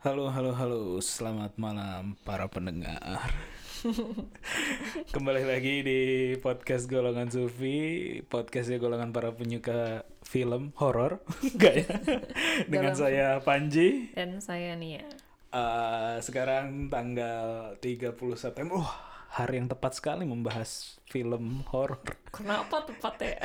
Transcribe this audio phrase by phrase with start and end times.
[0.00, 0.80] Halo, halo, halo.
[1.04, 3.28] Selamat malam para pendengar.
[5.14, 6.00] Kembali lagi di
[6.40, 11.20] podcast Golongan Sufi, podcastnya golongan para penyuka film horor,
[11.56, 11.88] enggak ya?
[12.70, 14.12] Dengan Dalam- saya Panji.
[14.16, 15.04] Dan saya Nia.
[15.50, 18.80] Eh, sekarang tanggal 30 September.
[18.80, 18.96] Wah,
[19.36, 22.00] hari yang tepat sekali membahas film horor.
[22.32, 23.36] Kenapa tepatnya?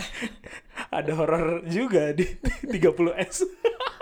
[0.88, 2.24] Ada horor juga di
[2.64, 3.44] 30S.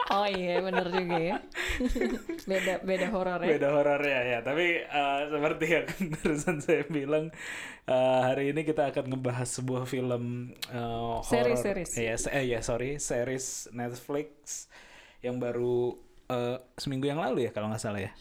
[0.03, 1.37] Oh iya bener juga ya.
[2.51, 3.49] beda beda horor ya.
[3.55, 5.85] beda horornya ya tapi eh, seperti yang
[6.19, 7.31] barusan saya bilang
[7.87, 11.23] eh, hari ini kita akan ngebahas sebuah film eh, horor
[11.55, 11.91] Series, series.
[11.95, 14.67] ya se- eh, ya sorry series Netflix
[15.23, 15.95] yang baru
[16.27, 18.11] eh, seminggu yang lalu ya kalau nggak salah ya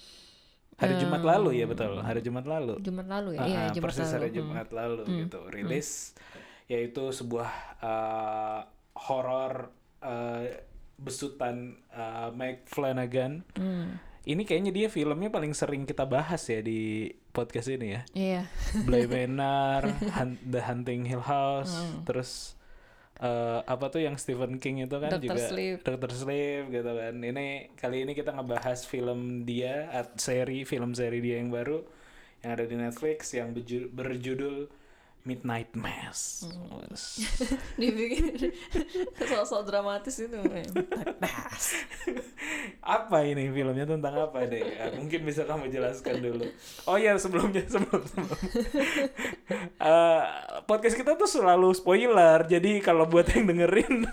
[0.79, 3.41] hari Jumat lalu ya betul hari Jumat lalu Jumat lalu ya.
[3.43, 4.15] Ah, iya ah, Jumat persis lalu.
[4.17, 4.37] hari Hmm.
[4.39, 5.89] Jumat lalu gitu rilis
[6.67, 7.51] yaitu sebuah
[7.83, 8.61] eh,
[8.97, 9.53] horor
[10.01, 13.97] eh, besutan eh, Mike Flanagan Hmm.
[14.23, 18.03] ini kayaknya dia filmnya paling sering kita bahas ya di podcast ini ya.
[18.12, 18.43] Iya.
[18.81, 22.55] Bly Manor, Hun- The Hunting Hill House, terus
[23.19, 25.23] eh, apa tuh yang Stephen King itu kan Dr.
[25.23, 25.77] juga Sleep.
[25.81, 26.11] Dr.
[26.12, 27.15] Sleep gitu kan.
[27.19, 31.83] Ini kali ini kita ngebahas film dia, seri film seri dia yang baru
[32.43, 34.67] yang ada di Netflix yang berju- berjudul
[35.23, 36.42] Midnight Mass.
[36.75, 37.23] Wes.
[37.81, 38.51] Dibikin
[39.31, 40.34] sosok dramatis itu.
[41.23, 41.65] Pas.
[42.98, 44.59] apa ini filmnya tentang apa deh?
[44.59, 46.50] Ya, mungkin bisa kamu jelaskan dulu.
[46.91, 48.27] Oh ya sebelumnya sebelum sebelum
[49.83, 50.23] Eh,
[50.67, 52.43] podcast kita tuh selalu spoiler.
[52.50, 54.06] Jadi kalau buat yang dengerin,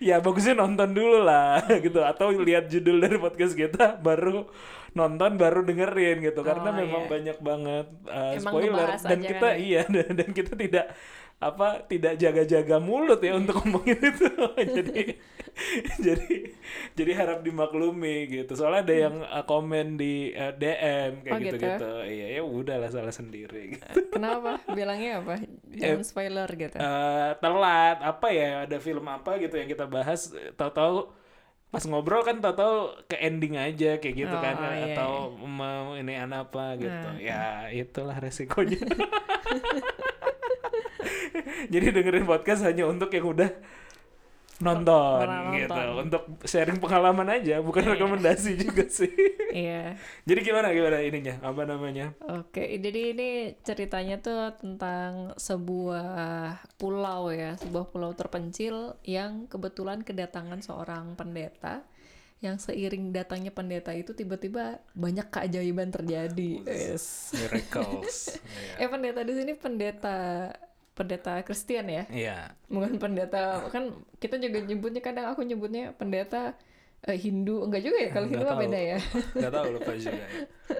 [0.00, 2.00] ya bagusnya nonton dulu lah gitu.
[2.00, 4.48] Atau lihat judul dari podcast kita baru
[4.96, 6.40] nonton baru dengerin gitu.
[6.40, 7.10] Karena Oh, memang iya.
[7.12, 9.60] banyak banget eh, Emang spoiler dan kita kan ya?
[9.60, 10.86] iya dan, dan kita tidak
[11.36, 14.24] apa tidak jaga-jaga mulut ya untuk ngomongin itu
[14.80, 15.00] jadi
[16.08, 16.32] jadi
[16.96, 21.56] jadi harap dimaklumi gitu soalnya ada yang uh, komen di uh, DM kayak Oh, gitu
[21.56, 21.66] gitu?
[21.68, 24.00] gitu iya ya udahlah salah sendiri gitu.
[24.08, 24.64] Kenapa?
[24.72, 25.36] Bilangnya apa?
[25.76, 26.76] Jangan spoiler gitu.
[26.76, 31.12] Eh, telat apa ya ada film apa gitu yang kita bahas tahu-tahu
[31.76, 36.16] pas ngobrol kan tahu-tahu ke ending aja kayak gitu Oh, kan iya, atau mau ini
[36.16, 36.88] anak apa gitu.
[36.88, 37.20] Nah.
[37.20, 38.80] ya itulah resikonya.
[41.72, 43.52] Jadi dengerin podcast hanya untuk yang udah
[44.58, 46.02] nonton gitu nonton.
[46.02, 47.92] untuk sharing pengalaman aja bukan Iya.
[47.92, 49.12] rekomendasi juga sih
[49.52, 50.00] Iya.
[50.24, 53.28] jadi gimana gimana ininya apa namanya Oke, jadi ini
[53.60, 56.08] ceritanya tuh tentang sebuah
[56.74, 61.84] pulau ya, sebuah pulau terpencil yang kebetulan kedatangan seorang pendeta
[62.36, 66.60] yang seiring datangnya pendeta itu tiba-tiba banyak keajaiban terjadi.
[66.62, 67.32] Yes.
[67.32, 68.36] miracles
[68.80, 70.52] Eh pendeta di sini pendeta
[70.96, 72.56] pendeta Kristen ya, iya.
[72.72, 76.56] Bukan pendeta kan kita juga nyebutnya kadang aku nyebutnya pendeta
[77.04, 77.68] eh, Hindu.
[77.68, 78.98] Enggak juga ya kalau Hindu beda ya.
[79.36, 80.28] nggak tahu lupa juga ya.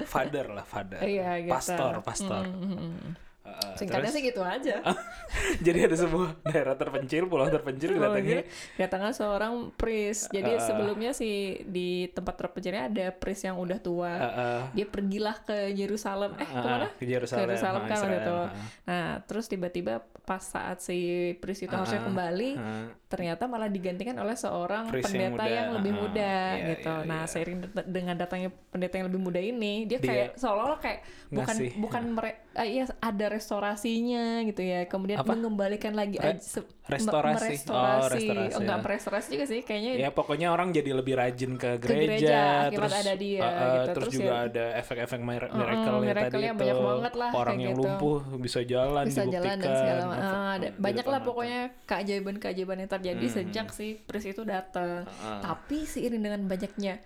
[0.08, 1.00] father lah father.
[1.04, 1.52] Iya gitu.
[1.52, 2.42] pastor pastor.
[2.48, 4.76] Mm, mm, Heeh, Singkatnya terus- sih gitu aja.
[5.66, 8.50] jadi ada sebuah daerah terpencil pulau terpencil datangnya gitu.
[8.74, 10.28] Kedatangan seorang priest.
[10.28, 10.60] Jadi Ah.
[10.60, 14.12] sebelumnya sih di tempat terpencilnya ada priest yang udah tua.
[14.12, 14.60] Heeh.
[14.74, 16.34] Dia pergilah ke Yerusalem.
[16.34, 16.86] Eh, Ah, ke mana?
[16.92, 18.34] ke Yerusalem, ah, kan waktu Israel, itu.
[18.34, 18.48] ah.
[18.84, 20.98] Nah, terus tiba-tiba pas saat si
[21.36, 22.86] priest itu harusnya Ah, kembali, ah.
[23.06, 25.54] Ternyata malah digantikan oleh seorang Priest yang pendeta muda.
[25.54, 26.90] yang lebih Ah, muda iya, gitu.
[26.92, 27.28] iya, nah, iya.
[27.28, 31.70] seiring dengan datangnya pendeta yang lebih muda ini, dia, Dia kayak seolah-olah kayak bukan ngasih.
[31.76, 34.80] bukan mere- ah, iya ada restorasinya gitu ya.
[34.86, 35.32] Kemudian Apa?
[35.32, 36.66] mengembalikan lagi Re- restorasi.
[36.88, 37.46] merestorasi.
[37.68, 38.82] Oh, restorasi, Oh, enggak ya.
[38.84, 42.74] merestorasi juga sih kayaknya ya pokoknya orang jadi lebih rajin ke Ke gereja gereja, akibat
[42.76, 43.62] terus ada dia, uh, uh, gitu.
[43.86, 47.14] terus, Terus juga ya- ada efek-efek mir- Mm-mm, miracle ya tadi miracle-nya itu banyak banget
[47.16, 47.82] lah, orang yang gitu.
[47.82, 52.76] lumpuh bisa jalan bisa jalan dan dibuktikan segala Ah, ada di banyak lah pokoknya keajaiban-keajaiban
[52.78, 53.36] yang terjadi Hmm.
[53.38, 55.06] sejak si priest itu datang.
[55.16, 55.38] Ah.
[55.40, 56.98] Tapi seiring dengan banyaknya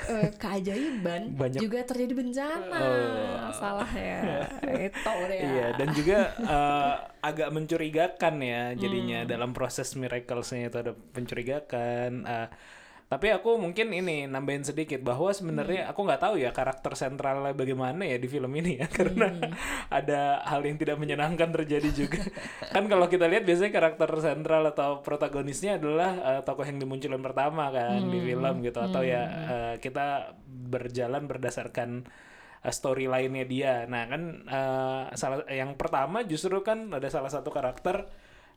[0.00, 2.74] eh, keajaiban Banyak- juga terjadi bencana.
[2.76, 3.50] Oh.
[3.50, 4.46] Salah ya.
[4.86, 5.38] Itu deh.
[5.38, 9.28] Iya, dan juga eh, agak mencurigakan ya jadinya Hmm.
[9.28, 12.10] dalam proses miraclesnya itu ada pencurigakan.
[12.24, 12.48] eh,
[13.08, 15.90] tapi aku mungkin ini nambahin sedikit bahwa sebenarnya Hmm.
[15.90, 19.52] aku nggak tahu ya karakter sentralnya bagaimana ya di film ini ya karena Hmm.
[19.88, 22.20] ada hal yang tidak menyenangkan terjadi juga.
[22.76, 27.72] kan kalau kita lihat biasanya karakter sentral atau protagonisnya adalah eh, tokoh yang dimunculkan pertama
[27.72, 28.28] kan di Hmm.
[28.28, 30.36] film gitu atau ya eh, kita
[30.68, 32.04] berjalan berdasarkan
[32.60, 33.88] uh, story lainnya dia.
[33.88, 38.04] Nah kan uh, salah yang pertama justru kan ada salah satu karakter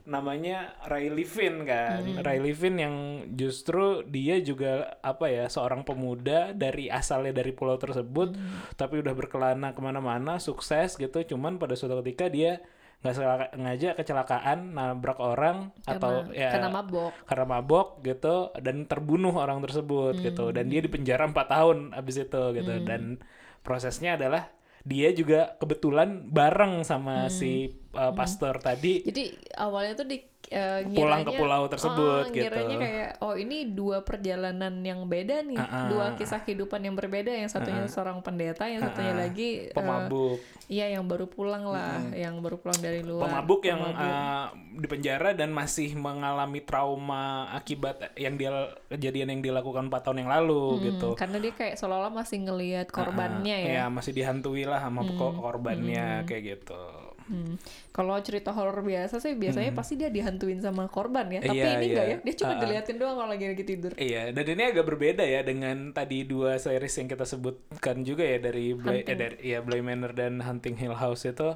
[0.04, 2.02] namanya Riley Finn kan.
[2.02, 2.96] Riley Finn yang
[3.34, 8.34] justru dia juga apa ya seorang pemuda dari asalnya dari pulau tersebut,
[8.74, 11.22] tapi udah berkelana ke mana-mana, sukses gitu.
[11.26, 12.62] Cuman pada suatu ketika dia
[13.02, 17.12] nggak sengaja kecelakaan nabrak orang atau Karena- ya karena mabok.
[17.26, 22.44] karena mabok gitu dan terbunuh orang tersebut gitu dan dia dipenjara empat tahun abis itu
[22.54, 23.18] gitu dan
[23.66, 29.06] prosesnya adalah dia juga kebetulan bareng sama si uh, pastor tadi.
[29.06, 32.44] Jadi awalnya tuh di eh, Pulang ke ngiranya- pulau tersebut, oh, gitu.
[32.44, 35.88] ngiranya kayak oh ini dua perjalanan yang beda nih, Ah, ah.
[35.88, 37.32] dua kisah kehidupan yang berbeda.
[37.32, 39.24] Yang satunya seorang pendeta, yang satunya Ah, ah.
[39.24, 40.38] lagi eh, pemabuk
[40.68, 43.28] iya yang baru pulang lah, yang baru pulang dari luar.
[43.28, 44.08] pemabuk yang Pemabuk.
[44.08, 47.22] uh, di penjara dan masih mengalami trauma
[47.52, 48.52] akibat yang dia
[48.88, 51.12] kejadian yang dilakukan 4 tahun yang lalu gitu.
[51.12, 53.72] Hmm, karena dia kayak seolah-olah masih ngelihat korbannya Ah, ya.
[53.78, 56.84] ya masih dihantui lah sama ko- korbannya kayak gitu.
[57.26, 57.56] Hmm.
[57.90, 61.40] Kalau cerita horor biasa sih biasanya pasti dia dihantuin sama korban ya.
[61.40, 62.16] Tapi Iya, ini enggak iya.
[62.16, 62.60] ya, dia cuma ah.
[62.60, 63.92] diliatin doang kalau lagi lagi tidur.
[63.94, 68.38] Iya, dan ini agak berbeda ya dengan tadi dua series yang kita sebutkan juga ya
[68.40, 71.50] dari Bly, eh, dari ya Bly Manor dan Hunting Hill House itu.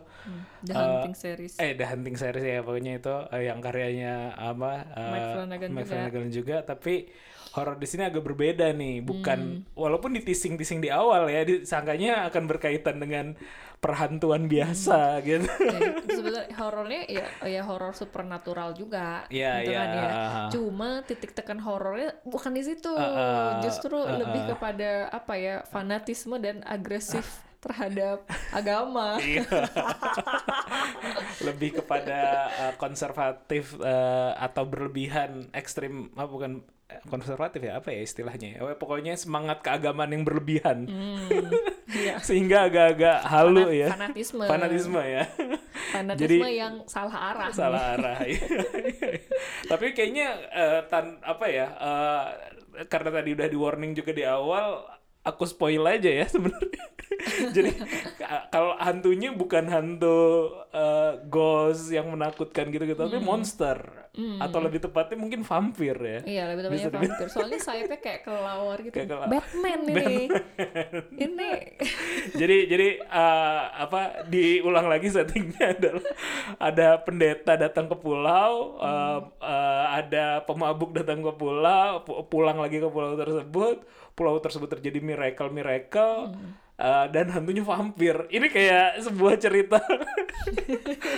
[0.62, 1.54] The Eh, Hunting series.
[1.56, 4.72] Eh, The Hunting series ya pokoknya itu eh, yang karyanya apa?
[4.92, 5.92] eh, Mike Flanagan Mike juga.
[5.92, 6.96] Flanagan juga, tapi
[7.56, 9.66] horor di sini agak berbeda nih, bukan Hmm.
[9.74, 13.34] walaupun ditising-tising di awal ya, disangkanya akan berkaitan dengan
[13.80, 15.46] perhantuan biasa gitu.
[15.76, 19.78] Ya, sebenarnya horornya ya ya horor supernatural juga Iya, gitu iya.
[19.78, 20.10] kan ya.
[20.52, 22.92] Cuma titik tekan horornya bukan di situ.
[22.92, 25.56] uh, Justru uh, lebih kepada apa ya?
[25.70, 29.22] fanatisme dan agresif terhadap agama.
[29.22, 29.42] Iya.
[31.48, 36.62] lebih kepada uh, konservatif uh, atau berlebihan ekstrim ah, bukan
[37.06, 41.28] konservatif ya apa ya istilahnya ya pokoknya semangat keagamaan yang berlebihan Hmm,
[42.02, 42.20] iya.
[42.20, 44.44] sehingga agak-agak halu Fanat- ya Fanatisme.
[44.46, 45.24] fanatisme ya
[45.88, 47.50] Fanatisme Jadi- yang salah arah.
[47.50, 48.42] salah arah ya.
[49.72, 52.24] tapi kayaknya eh, tan apa ya eh,
[52.86, 54.84] karena tadi udah di warning juga di awal
[55.26, 56.86] aku spoil aja ya sebenarnya
[57.50, 57.72] jadi
[58.16, 60.22] ka- kalau hantunya bukan hantu
[60.70, 63.78] eh, ghost yang menakutkan gitu gitu tapi monster
[64.16, 67.28] atau lebih tepatnya mungkin vampir ya Iya, lebih tepatnya vampir.
[67.28, 68.96] Soalnya sayapnya kayak kelawar gitu.
[68.96, 69.28] Kayak kelawar.
[69.28, 70.16] Batman ini.
[71.20, 71.52] ini.
[72.40, 76.08] jadi jadi eh, apa diulang lagi settingnya adalah
[76.58, 82.80] ada pendeta datang ke pulau eh, eh, ada pemabuk datang ke pulau pu- pulang lagi
[82.80, 83.84] ke pulau tersebut
[84.16, 86.34] pulau tersebut terjadi miracle miracle
[86.78, 89.80] eh, dan hantunya vampir ini kayak sebuah cerita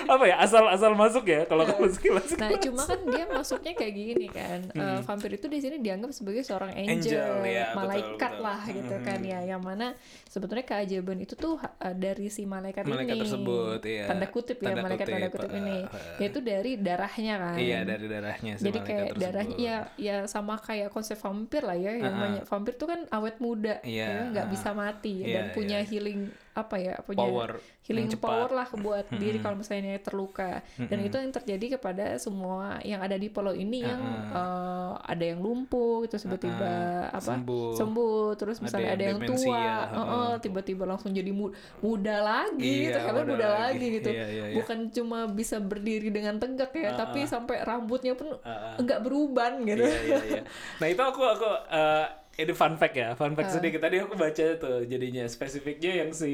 [0.07, 3.93] apa ya asal asal masuk ya kalau kamu sekilas Nah, cuma kan dia masuknya kayak
[3.93, 4.59] gini kan.
[4.69, 8.45] Eh, vampir itu di sini dianggap sebagai seorang angel, Angel, ya, betul, malaikat betul.
[8.45, 9.39] lah gitu kan ya.
[9.43, 9.87] Yang mana
[10.27, 13.21] sebetulnya keajaiban itu tuh eh, dari si malaikat, Malaikat ini.
[13.23, 14.05] tersebut, iya.
[14.05, 15.77] Tanda kutip ya, Tanda malaikat tanda kutip, kutip eh, ini.
[15.81, 16.17] eh.
[16.19, 17.55] Yaitu dari darahnya kan.
[17.57, 19.23] iya dari darahnya si Jadi malaikat kayak tersebut.
[19.25, 21.91] darahnya ya ya sama kayak konsep vampir lah ya.
[21.97, 24.51] Yang banyak vampir tuh kan awet muda, Iya, ya nggak ah.
[24.51, 26.21] bisa mati Iya, dan punya healing
[26.57, 27.51] apa ya, punya Power
[27.85, 28.27] healing cepat.
[28.27, 30.59] power lah buat diri kalau misalnya terluka.
[30.75, 35.39] Dan itu yang terjadi kepada semua yang ada di pulau ini yang eh, ada yang
[35.39, 36.67] lumpuh gitu tiba-tiba
[37.13, 37.71] apa Sembuh.
[37.73, 42.71] sembuh, terus misalnya yang ada yang, demensia, tua, heeh, tiba-tiba langsung jadi mu- muda lagi
[42.89, 43.61] gitu, Iya, Heaven muda muda lagi.
[43.77, 44.09] lagi gitu.
[44.11, 44.55] Iya, iya, iya.
[44.57, 48.35] Bukan cuma bisa berdiri dengan tegak ya, tapi sampai rambutnya pun
[48.75, 49.85] enggak beruban gitu.
[49.85, 50.43] Iya, iya, iya.
[50.77, 52.05] Nah itu aku aku eh,
[52.37, 53.81] ini fun fact ya, fun fact sedikit.
[53.81, 56.33] Tadi aku baca tuh jadinya spesifiknya yang si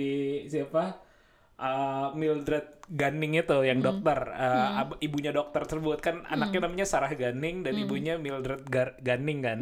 [0.51, 0.99] siapa?
[1.55, 4.45] Eh, Mildred Gunning itu yang dokter, eh,
[4.77, 5.97] ab- ibunya dokter tersebut.
[5.97, 9.59] Kan anaknya namanya Sarah Gunning dan ibunya Mildred Gar- Gunning kan,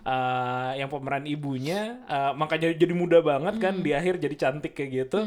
[0.00, 4.90] Eh, yang pemeran ibunya eh, makanya jadi muda banget kan di akhir jadi cantik kayak
[5.02, 5.20] gitu.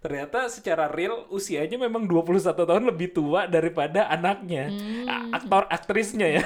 [0.00, 2.30] Ternyata secara real usianya memang 21
[2.62, 4.70] tahun lebih tua daripada anaknya,
[5.04, 6.42] A- aktor aktrisnya ya.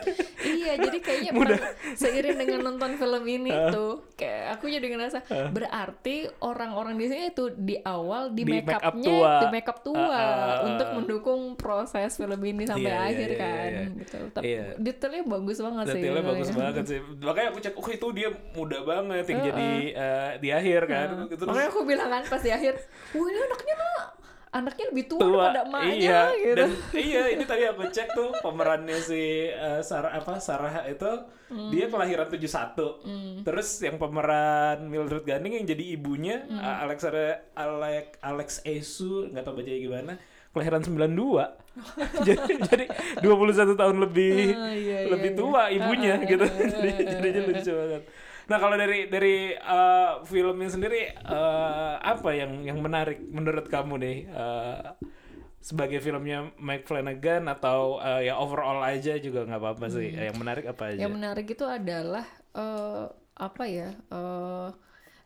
[0.56, 1.60] iya, jadi kayaknya per-
[1.92, 5.18] seiring dengan nonton film ini tuh, kayak aku jadi ngerasa
[5.50, 9.32] berarti orang-orang di sini itu di awal di, Di make make up upnya tua.
[9.36, 10.56] di make up tua Ah, ah, ah.
[10.66, 13.84] untuk mendukung proses film ini sampai Iya, iya, akhir iya, kan, iya.
[14.00, 14.18] gitu.
[14.34, 14.64] Tapi Iya.
[14.78, 16.00] detailnya bagus banget sih.
[16.00, 16.54] Detailnya gitu bagus ya.
[16.56, 17.00] banget sih.
[17.20, 21.08] Makanya aku cek, oh itu dia muda banget yang jadi eh, di akhir kan.
[21.30, 22.74] Terus Makanya aku bilang kan pas di akhir,
[23.14, 24.19] wah ini anaknya mah
[24.50, 26.56] anaknya lebih tua, tua, daripada emaknya iya, gitu.
[26.58, 31.10] dan iya ini tadi aku cek tuh pemerannya si eh, Sarah apa Sarah itu
[31.50, 31.66] Hmm.
[31.66, 36.62] dia kelahiran 71 terus yang pemeran Mildred Gunning yang jadi ibunya Hmm.
[36.62, 36.98] eh, Alex
[37.58, 40.12] Alex Alex Esu nggak tahu bacanya gimana
[40.54, 41.10] kelahiran 92
[42.26, 42.84] jadi jadi
[43.18, 45.38] 21 tahun lebih Ah, iya, iya, lebih iya.
[45.38, 46.44] tua ibunya Ah, ah, gitu
[47.18, 48.02] jadi ah, lucu banget
[48.50, 54.18] nah kalau dari dari eh, filmnya sendiri eh, apa yang yang menarik menurut kamu nih
[54.26, 54.78] eh,
[55.62, 60.66] sebagai filmnya Mike Flanagan atau eh, ya overall aja juga nggak apa-apa sih yang menarik
[60.66, 62.26] apa aja Yang menarik itu adalah
[62.56, 63.06] eh,
[63.38, 63.94] apa ya?
[63.94, 64.68] eh,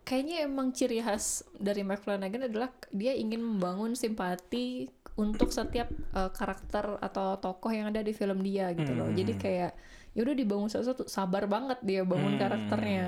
[0.04, 6.28] kayaknya emang ciri khas dari Mike Flanagan adalah dia ingin membangun simpati untuk setiap uh,
[6.28, 9.06] karakter atau tokoh yang ada di film dia gitu loh.
[9.09, 9.40] Jadi Hmm.
[9.40, 9.73] kayak
[10.11, 12.40] ya udah dibangun satu-satu sabar banget dia bangun Hmm.
[12.40, 13.06] karakternya.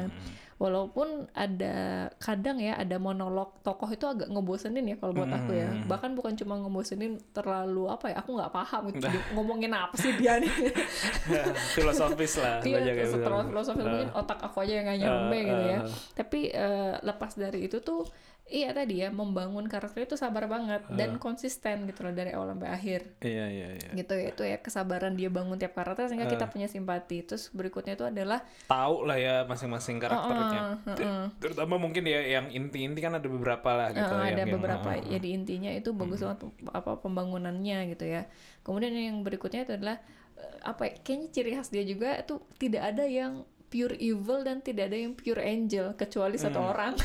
[0.56, 1.76] Walaupun ada
[2.16, 5.68] kadang ya ada monolog tokoh itu agak ngebosenin ya kalau buat aku ya.
[5.68, 5.84] Hmm.
[5.84, 9.04] Bahkan bukan cuma ngebosenin terlalu apa ya, aku nggak paham gitu.
[9.36, 10.48] Ngomongin apa sih dia nih.
[11.76, 13.48] filosofis lah Iya, banyak yang setelah bilang.
[13.50, 13.86] filosofi Ah.
[13.86, 15.76] mungkin otak aku aja yang gak nyampe Ah, gitu ya.
[15.76, 15.82] ah.
[16.14, 18.00] Tapi eh, lepas dari itu tuh,
[18.49, 20.95] iya tadi ya membangun karakter itu sabar banget Ah.
[20.95, 23.00] dan konsisten gitu loh dari awal sampai akhir.
[23.21, 26.33] iya iya iya Gitu ya itu ya kesabaran dia bangun tiap karakter sehingga Ah.
[26.33, 27.21] kita punya simpati.
[27.21, 31.26] Terus berikutnya itu adalah tahu lah ya masing-masing karakternya Ah, ah, Ter- ah.
[31.37, 34.97] terutama mungkin ya yang inti-inti kan ada beberapa lah gitu yang- ada yang- beberapa ah,
[34.97, 35.09] ah.
[35.09, 38.31] jadi intinya itu bagus banget apa pembangunannya gitu ya.
[38.62, 39.99] Kemudian yang berikutnya itu adalah
[40.35, 44.61] eh, apa ya, kayaknya ciri khas dia juga itu tidak ada yang pure evil dan
[44.61, 46.70] tidak ada yang pure angel kecuali satu Hmm.
[46.70, 46.92] orang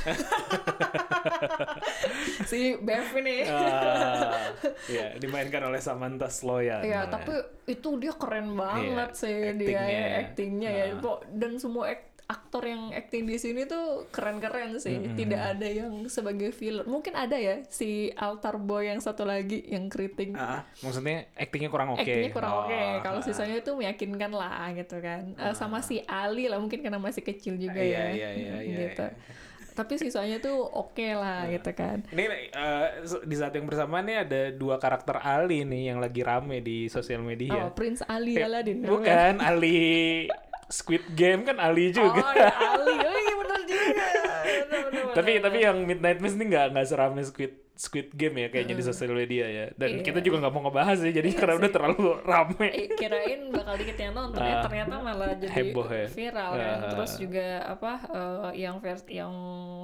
[2.45, 4.51] si Bev ini Ah,
[4.87, 7.33] ya dimainkan oleh Samantha Sloyan ya tapi
[7.65, 9.81] itu dia keren banget Iya, sih dia
[10.19, 10.85] actingnya ya ya.
[10.85, 11.01] ya Ah.
[11.01, 15.67] Pok- dan semua ak- aktor yang acting di sini tuh keren-keren sih Hmm, tidak ada
[15.67, 20.63] yang sebagai villain mungkin ada ya si altar boy yang satu lagi yang keriting Ah,
[20.79, 23.25] maksudnya actingnya kurang oke Actingnya kurang oke, Oh, kalau ah.
[23.25, 25.33] sisanya itu meyakinkan lah gitu kan.
[25.33, 28.77] Eh, sama si Ali lah mungkin karena masih kecil juga Iya, ya, iya, iya, iya,
[28.89, 29.05] gitu.
[29.07, 29.49] iya.
[29.71, 32.03] Tapi sisanya tuh oke lah gitu kan.
[32.07, 32.87] Ini eh,
[33.23, 37.23] di saat yang bersamaan nih ada dua karakter Ali nih yang lagi rame di sosial
[37.23, 37.55] media.
[37.55, 38.83] Oh, Prince Ali Ya, Aladin.
[38.83, 40.27] Bukan Ali
[40.71, 42.23] Squid Game kan Ali juga.
[42.23, 42.95] Oh, ya Ali.
[42.95, 44.05] Oh, iya benar juga.
[44.41, 48.37] Benar, benar, tapi benar, tapi yang Midnight Mass ini nggak nggak serame Squid Squid Game
[48.37, 49.65] ya kayaknya di sosial media ya.
[49.73, 50.03] Dan Iya.
[50.03, 51.59] kita juga nggak mau ngebahas sih jadi Iya karena sih.
[51.59, 52.67] udah terlalu rame.
[52.69, 54.61] Eh, kirain bakal dikit yang nonton ya Ah.
[54.61, 56.05] ternyata malah jadi Heboh ya.
[56.07, 56.89] viral kan Ah.
[56.91, 59.33] terus juga apa eh, yang versi yang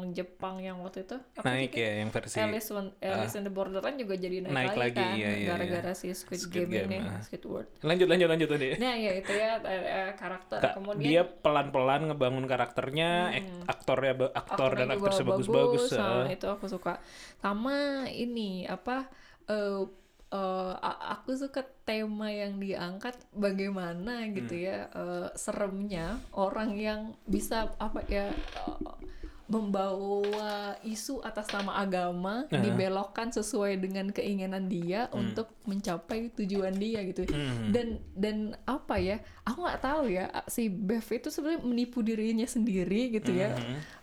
[0.09, 3.51] Jepang yang waktu itu apa Naik sih, ya yang versi Alice, on, Alice in the
[3.51, 6.71] Borderland juga jadi naik, Naik lagi, lagi, kan iya, iya, gara-gara si Squid, Squid Game,
[6.85, 7.19] Game, ini ah.
[7.19, 8.67] Squidward lanjut lanjut lanjut tadi.
[8.77, 14.13] nah ya itu ya eh, eh, karakter Kak, kemudian dia pelan-pelan ngebangun karakternya, ek- aktornya
[14.15, 15.91] ba- aktor dan aktornya juga aktris bagus-bagus.
[15.93, 16.25] nah, ah.
[16.27, 16.93] itu aku suka
[17.37, 19.09] sama ini apa
[19.47, 19.83] eh,
[20.29, 24.65] a- aku suka tema yang diangkat bagaimana gitu Hmm.
[24.65, 28.95] ya eh, seremnya orang yang bisa apa ya eh,
[29.47, 32.59] membawa isu atas nama agama Ah.
[32.59, 37.71] dibelokkan sesuai dengan keinginan dia untuk mencapai tujuan dia gitu Hmm.
[37.71, 43.07] dan dan apa ya aku nggak tahu ya si Bev itu sebenarnya menipu dirinya sendiri
[43.09, 43.55] gitu ya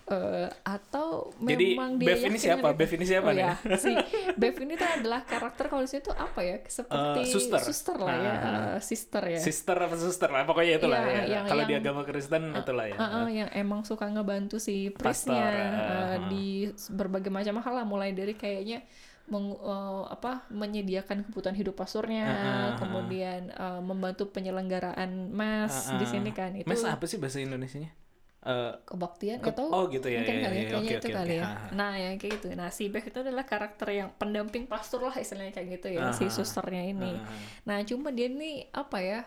[0.05, 1.49] Eh, atau Hmm.
[1.49, 2.61] Jadi, memang dia Bev ini siapa?
[2.61, 3.41] dengan- Bev ini siapa oh, nih?
[3.41, 3.91] ya, si
[4.37, 7.97] Bev ini tuh adalah karakter kalau di situ apa ya seperti Eh, suster.
[7.97, 11.23] lah ya eh, sister ya Sister apa suster lah pokoknya itulah Iya, ya.
[11.35, 12.95] yang- Kalau di yang- agama Kristen itulah ya.
[12.95, 16.47] Uh, uh, yang emang suka ngebantu si priestnya uh, uh, di
[16.91, 18.85] berbagai macam hal lah mulai dari kayaknya
[19.25, 22.71] meng, uh, apa menyediakan kebutuhan hidup pasurnya Uh, uh, uh.
[22.77, 25.99] kemudian uh, membantu penyelenggaraan mas Uh, uh.
[25.99, 28.04] di sini kan itu Mas apa sih bahasa Indonesianya?
[28.45, 31.09] Eh, kebaktian Ke- atau oh gitu ya, mungkin ya, kali ya, ya, kayaknya oke, itu
[31.09, 34.69] oke, kali ya nah yang kayak gitu nah si Bev itu adalah karakter yang pendamping
[34.69, 36.33] pastor lah istilahnya kayak gitu ya Ah, si ah.
[36.33, 37.41] susternya ini Ah, ah.
[37.65, 39.21] nah cuma dia nih apa ya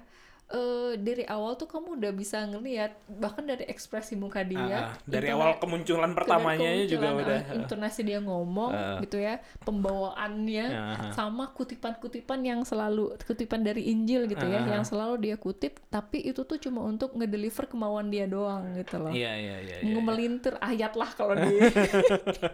[0.49, 4.93] eh dari awal tuh kamu udah bisa ngelihat bahkan dari ekspresi muka dia Ah, ah.
[5.03, 7.39] dari awal kemunculan pertamanya dari juga kemunculan, udah.
[7.45, 8.95] eh, intonasi dia ngomong Ah.
[8.97, 11.11] gitu ya pembawaannya Ah, ah.
[11.11, 14.71] sama kutipan-kutipan yang selalu kutipan dari Injil gitu ya Ah.
[14.73, 19.11] yang selalu dia kutip tapi itu tuh cuma untuk ngedeliver kemauan dia doang gitu loh
[19.11, 19.75] Iya iya iya.
[19.77, 19.89] iya.
[19.89, 21.59] ngemelintir ayat lah kalau di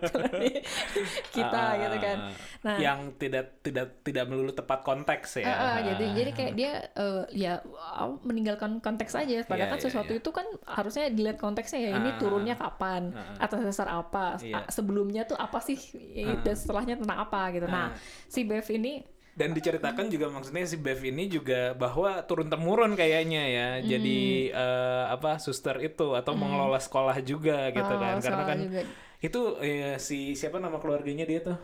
[0.03, 0.49] kalau di
[1.35, 2.17] kita Ah, gitu kan.
[2.17, 2.33] ah, ah.
[2.63, 5.45] Nah, yang tidak tidak tidak melulu tepat konteks ya.
[5.45, 7.81] Ah, ah, jadi jadi kayak dia eh, ya ah,
[8.21, 9.43] meninggalkan konteks aja.
[9.43, 10.19] Padahal Iya, kan iya, sesuatu iya.
[10.19, 11.91] itu kan harusnya dilihat konteksnya ya.
[11.95, 14.55] Ini Ah, turunnya kapan, ah, atas dasar apa, Iya.
[14.57, 15.77] ah, sebelumnya tuh apa sih,
[16.23, 16.39] Ah.
[16.41, 17.65] dan setelahnya tentang apa gitu.
[17.65, 17.97] Nah, Ah.
[18.27, 23.41] si Bev ini Dan diceritakan juga maksudnya si Bev ini juga bahwa turun temurun kayaknya
[23.49, 23.67] ya.
[23.81, 28.21] Jadi eh, apa suster itu atau mengelola sekolah juga gitu oh, kan.
[28.21, 28.85] Karena kan juga
[29.17, 31.57] itu eh, si siapa nama keluarganya dia tuh?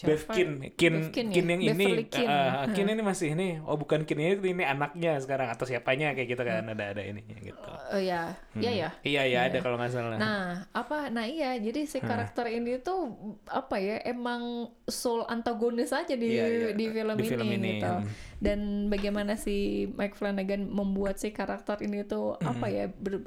[0.00, 0.32] Bev Siapa?
[0.32, 1.50] Kin, Kin, Bev Kin Kin, ya?
[1.50, 2.28] yang ini, Beverly Kin.
[2.28, 6.28] eh, Kin ini masih ini, oh bukan Kin ini, ini anaknya sekarang atau siapanya kayak
[6.28, 7.58] gitu kan, ada ada ininya gitu.
[7.90, 8.88] eh, ya, iya ya.
[9.00, 10.14] Iya ya ada kalau nggak salah.
[10.14, 11.08] Nah, apa?
[11.08, 13.98] Nah iya, jadi si karakter ini tuh apa ya?
[14.02, 17.88] Emang soul antagonis aja di Iya, iya, di film di ini, film ini, gitu.
[17.88, 18.06] hmm.
[18.38, 19.56] Dan bagaimana si
[19.90, 22.52] Mike Flanagan membuat si karakter ini tuh Hmm.
[22.52, 22.86] apa ya?
[22.88, 23.26] ber-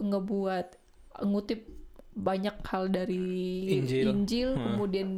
[0.00, 0.66] ngebuat
[1.20, 1.66] ngutip
[2.10, 3.22] banyak hal dari
[4.02, 4.54] Injil.
[4.54, 4.64] Hmm.
[4.64, 5.08] kemudian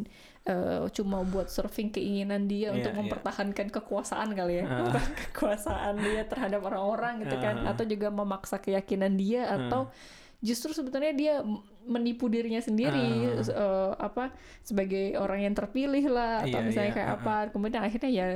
[0.42, 2.98] eh, cuma buat surfing keinginan dia Iya, untuk iya.
[2.98, 4.96] mempertahankan kekuasaan kali ya, Ah.
[5.28, 7.70] kekuasaan dia terhadap orang-orang gitu kan, Ah.
[7.70, 9.92] atau juga memaksa keyakinan dia atau
[10.40, 11.34] justru sebetulnya dia
[11.82, 13.44] menipu dirinya sendiri Ah.
[13.44, 14.32] eh, apa
[14.62, 18.26] sebagai orang yang terpilih lah atau Iya, misalnya iya, kayak ah, apa kemudian akhirnya ya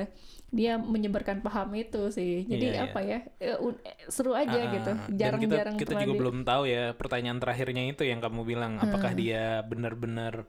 [0.51, 2.85] dia menyebarkan paham itu sih jadi Iya, iya.
[2.87, 3.57] apa ya eh,
[4.07, 8.05] seru aja Ah, gitu jarang-jarang kita, kita juga di- belum tahu ya pertanyaan terakhirnya itu
[8.05, 9.19] yang kamu bilang apakah Hmm.
[9.19, 10.45] dia benar-benar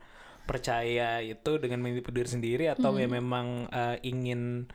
[0.46, 3.02] percaya itu dengan menipu diri sendiri atau Hmm.
[3.02, 4.70] ya memang eh, ingin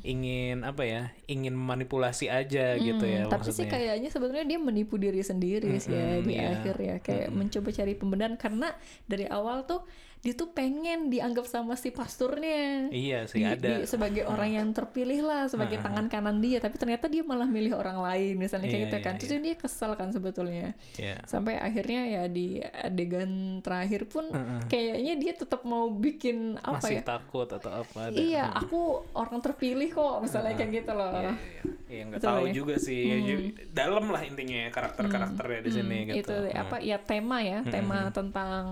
[0.00, 4.60] ingin apa ya ingin manipulasi aja gitu ya Hmm, tapi sih maksudnya kayaknya sebenarnya dia
[4.60, 6.56] menipu diri sendiri sih ya Mm-mm, di iya.
[6.56, 8.72] akhir ya kayak mencoba cari pembenaran karena
[9.04, 9.84] dari awal tuh
[10.24, 12.88] dia tuh pengen dianggap sama si pasturnya.
[12.88, 13.60] Iya sih di, ada.
[13.60, 16.58] di- sebagai orang yang terpilih lah sebagai tangan kanan dia.
[16.58, 19.14] Tapi ternyata dia malah milih orang lain misalnya kayak Iya, gitu iya, kan.
[19.20, 19.44] Terus iya.
[19.44, 20.72] dia kesel kan sebetulnya.
[20.96, 24.32] Ya sampai akhirnya ya di adegan terakhir pun
[24.66, 27.04] kayaknya dia tetap mau bikin apa masih ya?
[27.04, 31.12] takut atau apa ada iya aku orang terpilih kok misalnya kayak gitu loh.
[31.14, 31.62] Iya, iya.
[31.84, 32.52] Iya, nggak tahu ya?
[32.56, 33.02] juga sih.
[33.04, 36.32] Ya, ju- dalam lah intinya ya karakter-karakternya di sini Hmm, gitu.
[36.32, 38.64] Itu apa ya tema ya tema tentang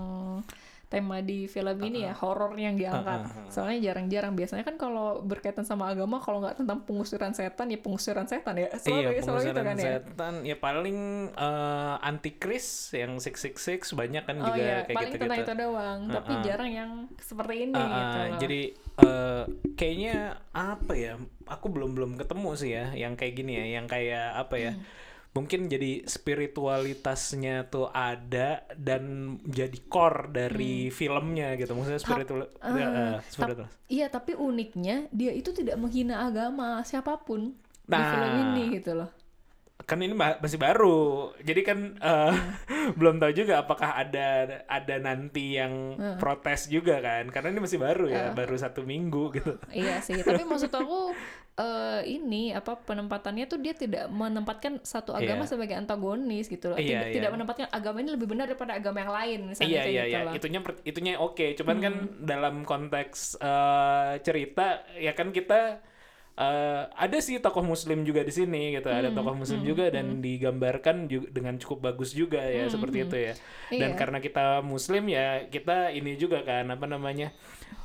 [0.93, 5.89] tema di film ini ya horor yang diangkat soalnya jarang-jarang biasanya kan kalau berkaitan sama
[5.89, 9.49] agama kalau nggak tentang pengusiran setan ya pengusiran setan ya selalu iya, ya selalu itu
[9.49, 10.99] pengusiran kan ya setan ya paling
[11.33, 15.25] eh, antikris yang six six six banyak kan oh juga iya kayak paling gitu-gitu.
[15.25, 18.37] tentang itu doang tapi jarang yang seperti ini Ah, gitu ah, loh.
[18.39, 18.61] jadi
[18.93, 20.15] eh, kayaknya
[20.53, 21.13] apa ya?
[21.49, 24.71] Aku belum belum ketemu sih ya yang kayak gini ya, yang kayak apa ya?
[24.77, 24.83] Hmm.
[25.33, 29.03] Mungkin jadi spiritualitasnya tuh ada dan
[29.41, 31.73] jadi core dari filmnya gitu.
[31.73, 32.77] Maksudnya spiritual Hmm.
[32.77, 33.67] ya, Ah, eh, tap- spiritual.
[33.87, 38.07] iya tapi uniknya dia itu tidak menghina agama siapa pun di Nah.
[38.07, 39.09] film ini gitu loh
[39.83, 41.01] Kan ini ma- masih baru.
[41.39, 42.95] Jadi kan eh, Hmm.
[42.95, 44.27] belum tahu juga apakah ada
[44.63, 46.15] ada nanti yang Hmm.
[46.15, 47.27] protes juga kan.
[47.27, 49.59] Karena ini masih baru ya, baru satu minggu gitu.
[49.69, 51.11] Iya sih, tapi maksud aku
[51.53, 55.51] eh, ini apa penempatannya tuh dia tidak menempatkan satu agama Iya.
[55.53, 56.77] sebagai antagonis gitu loh.
[56.77, 57.13] Iya, tidak, iya.
[57.13, 60.09] tidak menempatkan agama ini lebih benar daripada agama yang lain misalnya Iya kayak iya gitu
[60.09, 60.31] iya, loh.
[60.33, 60.39] Hmm.
[60.41, 61.45] itunya itunya oke.
[61.55, 65.83] Cuman kan dalam konteks eh, cerita ya kan kita
[66.35, 68.89] eh, ada sih tokoh muslim juga di sini gitu.
[68.89, 73.17] Ada Hmm, tokoh muslim juga dan digambarkan juga dengan cukup bagus juga ya seperti itu
[73.21, 73.33] ya.
[73.69, 73.97] Dan Iya.
[73.97, 77.29] karena kita muslim ya kita ini juga kan apa namanya?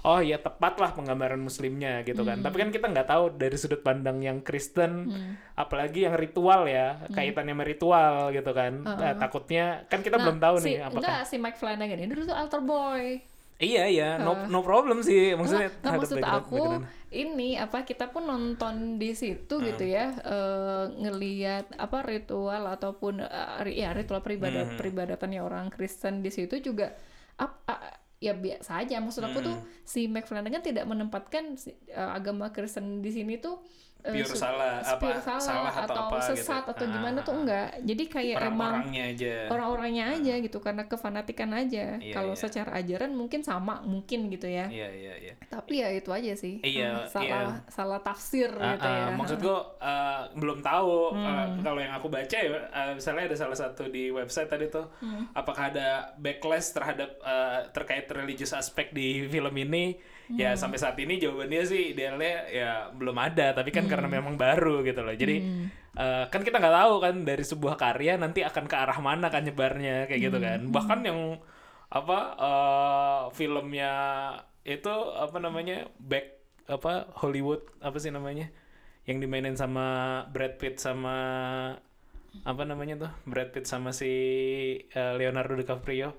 [0.00, 2.40] Oh ya tepatlah penggambaran muslimnya gitu kan.
[2.40, 5.08] Tapi kan kita nggak tahu dari sudut pandang yang Kristen,
[5.52, 8.72] apalagi yang ritual ya kaitannya sama ritual gitu kan.
[8.80, 12.08] Nah, takutnya kan kita Nah, belum tahu si, nih apakah enggak si Mike Flanagan ini
[12.08, 13.20] dulu tuh altar boy.
[13.58, 15.34] Iya iya, no no problem sih.
[15.34, 15.66] Maksudnya.
[15.82, 16.84] Ada maksud aku background.
[17.10, 23.18] ini apa kita pun nonton di situ gitu ya eh, ngelihat apa ritual ataupun
[23.60, 26.94] ri- ya ritual peribadat peribadatannya orang Kristen di situ juga
[27.34, 27.82] ap- a-
[28.18, 28.98] ya biasa aja.
[28.98, 33.58] Maksud aku tuh si Mike Flanagan tidak menempatkan si- eh, agama Kristen di sini tuh
[33.98, 36.28] Pure su- salah, apa, salah, salah atau atau, apa gitu.
[36.32, 39.34] sesat atau Ah, gimana tuh enggak jadi kayak emang Orang-orangnya aja.
[39.48, 42.40] orang-orangnya aja gitu karena kefanatikan aja Iya, kalau iya.
[42.40, 45.32] secara ajaran mungkin sama mungkin gitu ya Iya iya iya.
[45.44, 47.68] tapi ya itu aja sih Iya, Hmm, salah iya.
[47.68, 51.26] salah tafsir Ah, gitu ah, ya maksudku eh, belum tahu Hmm.
[51.26, 54.86] eh, kalau yang aku baca ya eh, misalnya ada salah satu di website tadi tuh
[54.98, 55.26] Hmm.
[55.32, 59.98] apakah ada backlash terhadap eh, terkait religious aspek di film ini
[60.30, 60.58] ya Hmm.
[60.58, 63.90] sampai saat ini jawabannya sih idealnya ya belum ada tapi kan Hmm.
[63.90, 65.40] karena memang baru gitu loh jadi
[65.94, 69.40] eh, kan kita nggak tahu kan dari sebuah karya nanti akan ke arah mana kan
[69.40, 70.44] nyebarnya kayak gitu Hmm.
[70.44, 71.40] kan bahkan yang
[71.88, 73.92] apa eh, filmnya
[74.62, 76.36] itu apa namanya back
[76.68, 78.52] apa Hollywood apa sih namanya
[79.04, 79.86] yang dimainin sama
[80.28, 81.16] Brad Pitt sama
[82.44, 84.12] apa namanya tuh Brad Pitt sama si
[84.84, 86.12] eh, Leonardo DiCaprio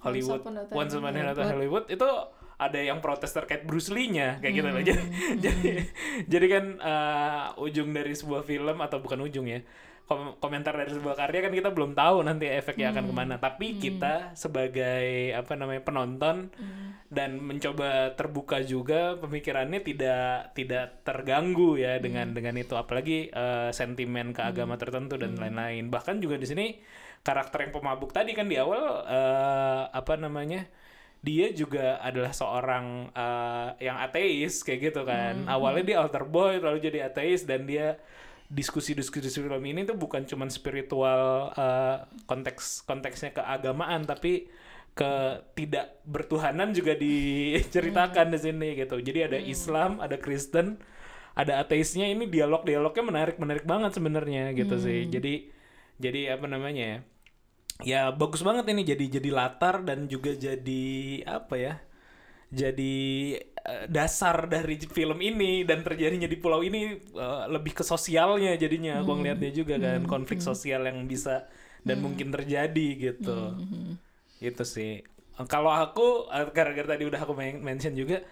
[0.00, 0.46] Hollywood Hmm.
[0.46, 2.08] Once Upon a Time Once Upon in a Time Hollywood itu
[2.58, 4.82] ada yang protes terkait Bruce Lee-nya kayak gitu loh.
[4.82, 5.02] Jadi
[5.46, 5.70] jadi
[6.26, 9.62] jadi kan eh, ujung dari sebuah film atau bukan ujung ya
[10.08, 13.34] kom- komentar dari sebuah karya kan kita belum tahu nanti efeknya akan ke mana.
[13.38, 16.50] Tapi kita sebagai apa namanya penonton
[17.12, 22.74] dan mencoba terbuka juga pemikirannya tidak tidak terganggu ya dengan dengan itu.
[22.74, 25.92] Apalagi eh, sentimen ke agama tertentu dan lain-lain.
[25.92, 26.66] Bahkan juga di sini
[27.22, 30.64] karakter yang pemabuk tadi kan di awal eh, apa namanya
[31.18, 36.78] dia juga adalah seorang eh, yang ateis kayak gitu kan awalnya dia altar boy lalu
[36.78, 37.98] jadi ateis dan dia
[38.48, 44.48] diskusi-diskusi film ini tuh bukan cuman spiritual eh, konteks konteksnya keagamaan tapi
[44.98, 45.12] ke
[45.54, 48.98] tidak bertuhanan juga diceritakan di sini gitu.
[48.98, 50.74] Jadi ada Islam, ada Kristen,
[51.38, 55.06] ada ateisnya ini dialog-dialognya menarik-menarik banget sebenarnya gitu sih.
[55.06, 55.54] Jadi
[56.02, 56.98] jadi apa namanya ya?
[57.78, 60.86] Ya bagus banget ini jadi jadi latar dan juga jadi
[61.38, 61.74] apa ya?
[62.60, 62.94] Jadi
[63.42, 69.00] eh, dasar dari film ini dan terjadinya di pulau ini eh, lebih ke sosialnya jadinya.
[69.06, 71.46] Gua ngeliatnya juga kan konflik sosial yang bisa
[71.88, 73.58] dan mungkin terjadi gitu.
[74.38, 75.02] Itu sih.
[75.50, 78.22] Kalau aku eh, gara-gara tadi udah aku men- mention juga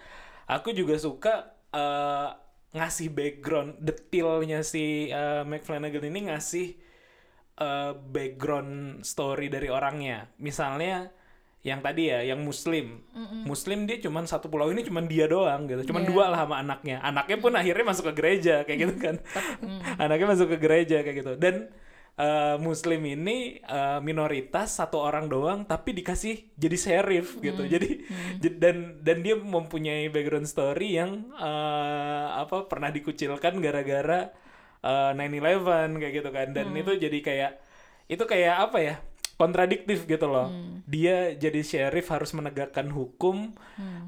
[0.51, 2.29] aku juga suka eh,
[2.77, 6.67] ngasih background detailnya si eh, Mike Flanagan ini ngasih
[7.57, 10.29] eh, background story dari orangnya.
[10.37, 11.09] Misalnya
[11.61, 13.03] yang tadi ya yang muslim.
[13.43, 15.91] Muslim dia cuman satu pulau ini cuman dia doang gitu.
[15.91, 16.09] Cuman Iya.
[16.09, 17.03] dua lah sama anaknya.
[17.03, 19.17] Anaknya pun akhirnya masuk ke gereja kayak gitu kan.
[20.03, 21.35] Anaknya masuk ke gereja kayak gitu.
[21.35, 21.67] Dan
[22.15, 27.67] eh, muslim ini eh, minoritas satu orang doang tapi dikasih jadi sheriff gitu.
[27.67, 28.07] Jadi
[28.39, 34.31] j- dan dan dia mempunyai background story yang eh, apa pernah dikucilkan gara-gara
[34.87, 36.49] eh, 9/11 kayak gitu kan.
[36.53, 37.53] Dan itu jadi kayak
[38.07, 38.95] itu kayak apa ya
[39.35, 40.49] kontradiktif gitu loh.
[40.87, 43.53] Dia jadi sheriff harus menegakkan hukum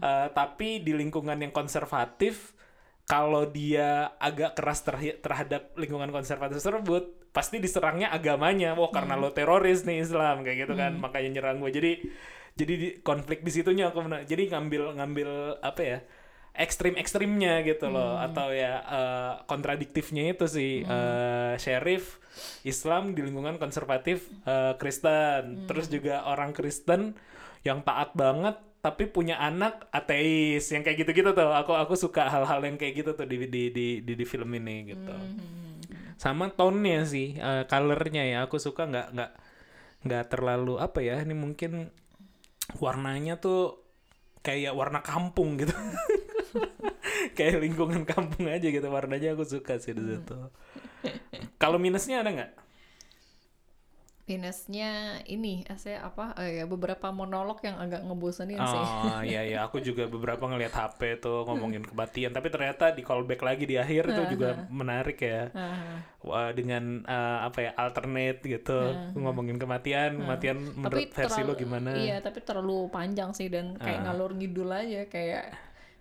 [0.00, 2.54] eh, tapi di lingkungan yang konservatif
[3.04, 3.88] kalau dia
[4.18, 8.72] agak keras terhi- terhadap lingkungan konservatif tersebut pasti diserangnya agamanya.
[8.72, 10.92] Wah karena lo teroris nih Islam kayak gitu kan.
[10.98, 11.92] Makanya nyerang gue jadi
[12.54, 15.98] jadi di- konflik di situnya aku jadi ngambil ngambil apa ya
[16.59, 18.18] ekstrim ekstrimnya gitu loh.
[18.18, 22.18] Atau ya eh, kontradiktifnya itu sih eh, sheriff
[22.66, 25.71] Islam di lingkungan konservatif eh, Kristen.
[25.71, 27.14] Terus juga orang Kristen
[27.62, 30.68] yang taat banget tapi punya anak ateis.
[30.75, 31.55] Yang kayak gitu-gitu tuh.
[31.55, 34.92] Aku aku suka hal-hal yang kayak gitu tuh di di di di, di film ini
[34.92, 35.14] gitu.
[36.18, 38.38] Sama tone-nya sih eh, color-nya ya.
[38.51, 39.33] Aku suka nggak nggak
[39.99, 41.90] nggak terlalu apa ya ini mungkin
[42.79, 43.83] warnanya tuh
[44.47, 45.75] kayak warna kampung gitu
[47.37, 50.37] kayak lingkungan kampung aja gitu warnanya aku suka sih di situ.
[51.58, 52.50] Kalau minusnya ada nggak?
[54.28, 58.84] Minusnya ini, saya apa eh, ya beberapa monolog yang agak ngebosenin sih.
[58.84, 59.64] Oh iya iya.
[59.64, 64.12] Aku juga beberapa ngelihat HP tuh ngomongin kematian tapi ternyata di callback lagi di akhir
[64.12, 65.48] itu juga menarik ya.
[65.56, 68.76] Ah, Wah, dengan eh, apa ya alternate gitu.
[69.16, 71.90] Ngomongin kematian kematian menurut versi lo terlalu- gimana?
[71.96, 75.56] Iya, tapi terlalu panjang sih dan kayak ngalur ngidul aja kayak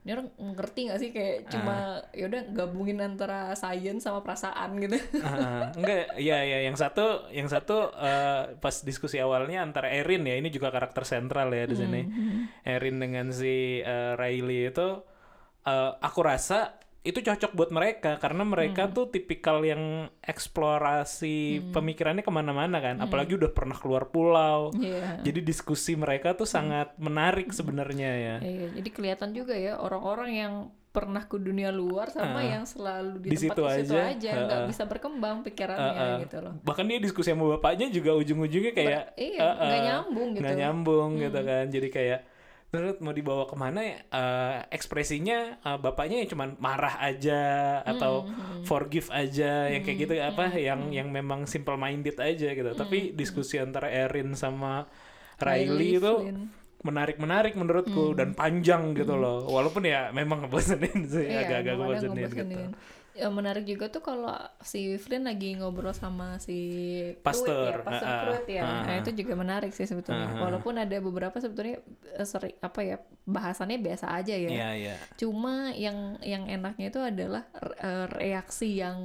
[0.08, 1.10] ini orang ngerti gak sih?
[1.12, 4.96] Kayak cuma yaudah gabungin antara sains sama perasaan gitu.
[5.20, 10.40] Ah, enggak ya ya yang satu yang satu eh, pas diskusi awalnya antara Erin ya
[10.40, 12.02] ini juga karakter sentral ya di sini.
[12.64, 15.04] Erin dengan si eh, Riley itu
[15.68, 22.32] eh, aku rasa itu cocok buat mereka karena mereka tuh tipikal yang eksplorasi pemikirannya ke
[22.32, 23.00] mana-mana kan.
[23.00, 24.76] Apalagi udah pernah keluar pulau.
[24.76, 25.24] Iya.
[25.24, 28.36] jadi diskusi mereka tuh sangat menarik sebenarnya ya.
[28.44, 30.54] Iya, jadi kelihatan juga ya orang-orang yang
[30.92, 34.62] pernah ke dunia luar sama yang selalu di, Di tempat situ di situ aja, nggak
[34.66, 36.58] bisa berkembang pikirannya gitu loh.
[36.66, 40.42] bahkan dia diskusi sama bapaknya juga ujung-ujungnya kayak iya, eh, nggak eh, nyambung gitu.
[40.42, 41.66] nggak nyambung gitu kan.
[41.70, 42.20] Jadi kayak
[42.68, 43.98] terus mau dibawa ke mana ya?
[44.12, 47.42] Eh, ekspresinya eh, bapaknya ya cuman marah aja
[47.82, 48.28] atau
[48.64, 52.72] forgive aja yang kayak gitu apa yang yang memang simple minded aja gitu.
[52.74, 54.84] Tapi diskusi antara Erin sama
[55.40, 56.50] Riley, itu Flynn.
[56.84, 59.48] menarik-menarik menurutku dan panjang gitu loh.
[59.48, 62.56] Walaupun ya memang ngebosenin sih Iya, agak-agak kadang ngebosenin gitu
[63.18, 63.26] ngebosenin.
[63.26, 64.30] Ya, menarik juga tuh kalau
[64.62, 66.58] si Flynn lagi ngobrol sama si
[67.26, 68.62] Pastor, Pruitt ya, Pastor ah, ah, Pruitt ya.
[68.62, 69.02] ah, Nah, ah.
[69.02, 70.30] itu juga menarik sih sebetulnya.
[70.38, 71.82] Walaupun ada beberapa sebetulnya
[72.14, 74.50] eh, seri, apa ya bahasannya biasa aja ya.
[74.50, 77.44] Iya iya Cuma yang yang enaknya itu adalah
[77.82, 79.00] eh, reaksi yang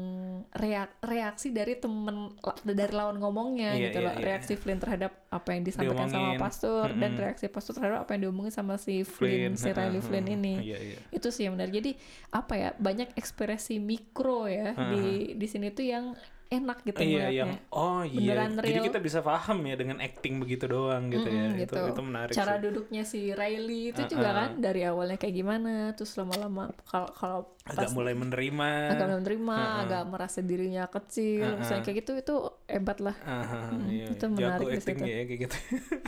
[0.53, 4.15] reak, reaksi dari temen dari lawan ngomongnya Iya, gitu iya, loh.
[4.19, 4.25] iya.
[4.35, 8.53] Reaksi Flynn terhadap apa yang disampaikan sama pastor dan reaksi pastor terhadap apa yang diomongin
[8.53, 10.61] sama si Flynn, si Riley ah, Flynn ini.
[10.61, 11.73] iya iya Itu sih yang benar.
[11.73, 11.97] Jadi
[12.37, 12.69] apa ya?
[12.77, 16.13] Banyak ekspresi mikro ya di di sini tuh yang
[16.53, 18.85] enak gitu Iya yang oh iya Beneran jadi real.
[18.89, 22.53] kita bisa paham ya dengan acting begitu doang gitu ya Mm, itu itu menarik Cara
[22.55, 22.63] sih.
[22.65, 27.91] Duduknya si Riley itu juga kan dari awalnya kayak gimana, terus lama-lama kalau kalau agak
[27.97, 32.35] mulai menerima agak menerima, agak merasa dirinya kecil, misalnya kayak gitu itu
[32.69, 33.17] hebat lah.
[33.23, 35.57] Ah, iya, itu jago menarik di acting ya kayak gitu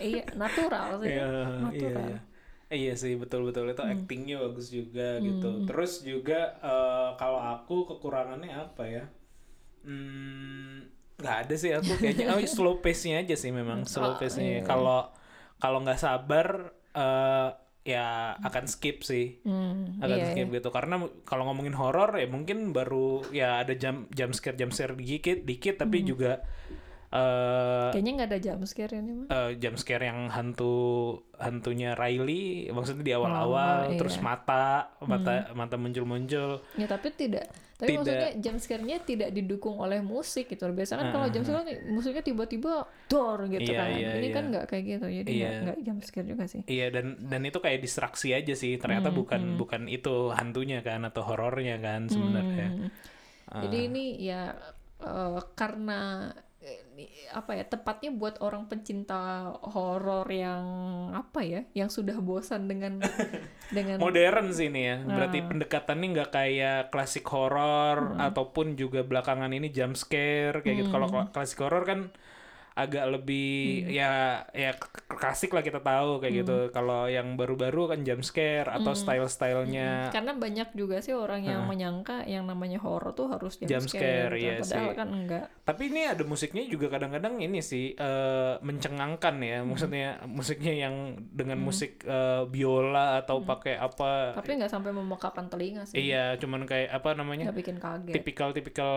[0.00, 1.08] iya, natural sih.
[1.14, 2.04] Iya, iya, natural.
[2.08, 2.18] iya.
[2.72, 3.92] Eh, iya sih betul betul itu Hmm.
[3.94, 5.46] actingnya bagus juga gitu.
[5.68, 9.04] Terus juga eh, kalau aku kekurangannya apa ya?
[9.84, 10.88] Hmm,
[11.20, 14.64] nggak ada sih aku kayaknya oh, slow pace-nya aja sih memang slow Oh, pace-nya.
[14.64, 15.12] Kalau
[15.60, 17.48] kalau nggak sabar eh,
[17.84, 19.44] ya akan skip sih.
[19.44, 20.96] Hmm, Akan iya, skip gitu karena
[21.28, 25.76] kalau ngomongin horor ya mungkin baru ya ada jam jam scare jam scare dikit dikit
[25.78, 26.08] tapi Hmm.
[26.08, 26.32] juga
[27.14, 29.26] eh Kayaknya nggak ada jump scare ini mah.
[29.28, 30.74] eh jump scare yang hantu
[31.36, 34.24] hantunya Riley maksudnya di awal-awal Oh, terus iya.
[34.24, 34.66] mata
[35.00, 37.46] mata mata muncul-muncul Ya tapi tidak.
[37.74, 37.98] Tapi Tidak.
[38.00, 40.62] maksudnya jump scare-nya tidak didukung oleh musik gitu.
[40.68, 42.72] Biasanya kan kalau jump scare musiknya tiba-tiba
[43.04, 43.88] dor gitu Iya, kan.
[43.92, 44.30] iya, Ini iya.
[44.32, 45.06] kan nggak kayak gitu.
[45.12, 45.50] Jadi Iya.
[45.60, 46.62] nggak jump scare juga sih.
[46.66, 51.02] iya dan dan itu kayak distraksi aja sih ternyata Hmm, bukan bukan itu hantunya kan
[51.04, 52.90] atau horornya kan sebenarnya Hmm.
[53.60, 54.54] Jadi ini ya
[54.96, 56.30] eh, karena
[57.30, 60.64] apa ya tepatnya buat orang pencinta horor yang
[61.10, 63.02] apa ya yang sudah bosan dengan
[63.76, 64.96] dengan modern sih ini ya.
[65.00, 65.46] Berarti Ah.
[65.50, 68.20] pendekatannya nggak kayak klasik horor Hmm.
[68.22, 70.90] ataupun juga belakangan ini jump scare kayak gitu.
[70.90, 72.00] Kalau kla- klasik horor kan
[72.74, 73.90] agak lebih Hmm.
[73.92, 74.12] ya
[74.50, 74.74] ya
[75.08, 76.58] klasik lah kita tahu kayak gitu.
[76.68, 78.98] Kalau yang baru-baru kan jump scare atau Hmm.
[78.98, 83.86] style-stylenya karena banyak juga sih orang yang menyangka yang namanya horor tuh harus jump, Jump
[83.88, 84.42] scare, gitu.
[84.44, 84.96] iya padahal sih.
[84.96, 89.58] kan enggak Tapi ini ada musiknya juga kadang-kadang ini sih eh, mencengangkan ya.
[89.58, 89.70] Hmm.
[89.70, 90.94] Maksudnya musiknya yang
[91.30, 93.48] dengan musik eh, biola atau Hmm.
[93.48, 94.34] pakai apa?
[94.34, 97.48] tapi nggak sampai memekakan telinga sih Iya, cuman kayak apa namanya?
[97.48, 98.94] nggak bikin kaget tipikal-tipikal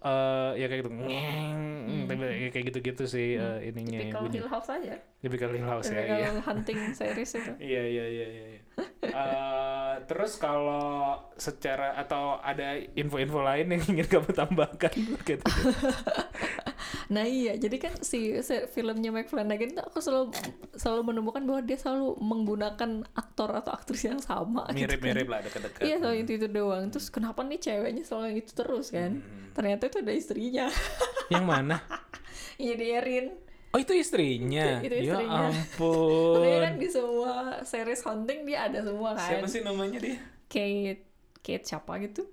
[0.00, 0.90] eh, ya kayak gitu.
[2.02, 2.14] Tapi
[2.50, 4.02] kayak gitu-gitu sih eh, ininya Hmm.
[4.02, 4.34] tipikal bunyi.
[4.34, 6.00] Hill House aja Tipikal Hill House ya.
[6.00, 6.30] tipikal Iya.
[6.42, 8.44] hunting series itu Iya iya iya iya.
[8.48, 8.60] iya.
[9.04, 10.88] Eh, terus kalau
[11.36, 15.44] secara atau ada info-info lain yang ingin kamu tambahkan gitu.
[17.08, 20.32] Nah iya, jadi kan si, si filmnya Mike Flanagan itu aku selalu
[20.72, 24.64] selalu menemukan bahwa dia selalu menggunakan aktor atau aktris yang sama.
[24.66, 24.88] gitu kan.
[24.88, 25.82] Mirip-mirip lah dekat-dekat.
[25.82, 26.88] Iya selalu itu itu doang.
[26.88, 29.20] Terus kenapa nih ceweknya selalu yang itu terus kan?
[29.20, 29.52] Hmm.
[29.52, 30.66] Ternyata itu ada istrinya.
[31.28, 31.76] Yang mana?
[32.72, 33.26] Jadi Erin.
[33.72, 34.78] Oh itu istrinya.
[34.78, 35.48] Itu- itu Ya istrinya.
[35.48, 36.34] ampun.
[36.36, 37.32] Makanya kan di semua
[37.64, 39.28] series hunting dia ada semua kan.
[39.28, 40.16] Siapa sih namanya dia?
[40.46, 41.08] Kate
[41.40, 42.28] Kate siapa gitu?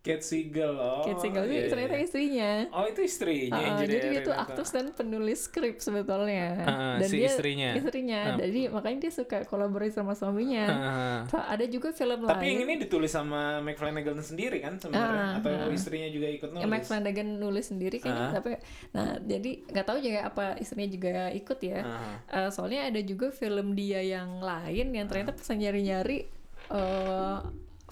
[0.00, 0.72] Kate Siegel.
[0.74, 1.04] Oh.
[1.04, 2.02] Kate Siegel itu iya, ternyata iya.
[2.02, 2.50] istrinya.
[2.72, 4.32] Oh itu istrinya Ah, jadi dia tuh itu.
[4.32, 6.46] aktris dan penulis skrip sebetulnya.
[6.62, 7.76] Ah, si dia, istrinya.
[7.76, 8.20] Istrinya.
[8.32, 8.36] Ah.
[8.40, 10.64] Jadi makanya dia suka kolaborasi sama suaminya.
[10.66, 11.18] Ah.
[11.26, 12.50] So, ada juga film Tapi lain.
[12.50, 15.68] yang ini ditulis sama Mike Flanagan sendiri kan sebenarnya Ah, atau ah.
[15.68, 16.62] istrinya juga ikut nulis?
[16.62, 18.32] yang Mike Flanagan nulis sendiri kayaknya Ah.
[18.32, 18.50] tapi
[18.90, 22.16] nah jadi nggak tahu juga apa istrinya juga ikut ya Ah.
[22.40, 26.24] Eh, soalnya ada juga film dia yang lain yang ternyata pas nyari-nyari
[26.70, 27.36] eh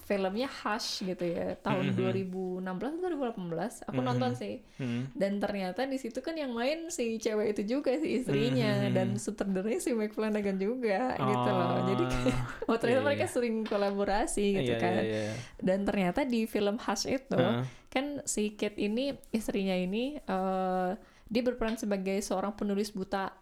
[0.09, 4.65] filmnya Hush gitu ya tahun 2016 atau 2018 aku nonton sih.
[4.81, 5.13] Hmm.
[5.13, 9.77] dan ternyata di situ kan yang main si cewek itu juga si istrinya dan sutradaranya
[9.77, 11.85] si Mike Flanagan juga gitu loh.
[11.85, 12.39] Jadi kayak,
[12.73, 14.93] oh ternyata Iya, mereka sering kolaborasi gitu Iya, kan.
[15.05, 15.33] iya, iya.
[15.61, 17.63] dan ternyata di film Hush itu Heeh.
[17.93, 20.91] kan si Kate ini istrinya ini eh
[21.29, 23.37] dia berperan sebagai seorang penulis buta